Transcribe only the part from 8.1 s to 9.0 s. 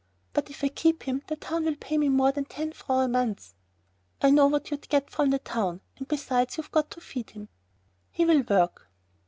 will work."